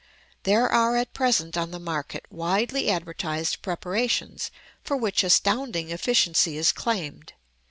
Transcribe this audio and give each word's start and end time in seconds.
There 0.45 0.67
are 0.67 0.97
at 0.97 1.13
present 1.13 1.55
on 1.55 1.69
the 1.69 1.79
market 1.79 2.25
widely 2.31 2.89
advertised 2.89 3.61
preparations 3.61 4.49
for 4.83 4.97
which 4.97 5.23
astounding 5.23 5.91
efficiency 5.91 6.57
is 6.57 6.71
claimed. 6.71 7.33